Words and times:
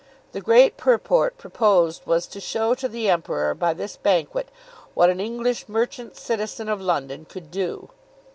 The 0.31 0.41
great 0.41 0.77
purport 0.77 1.37
proposed 1.37 2.07
was 2.07 2.25
to 2.25 2.39
show 2.41 2.73
to 2.73 2.87
the 2.89 3.07
Emperor 3.07 3.53
by 3.53 3.75
this 3.75 3.97
banquet 3.97 4.49
what 4.95 5.11
an 5.11 5.19
English 5.19 5.69
merchant 5.69 6.17
citizen 6.17 6.69
of 6.69 6.81
London 6.81 7.23
could 7.29 7.51
do. 7.51 7.87